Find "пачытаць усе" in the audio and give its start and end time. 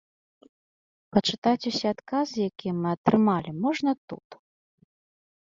1.15-1.87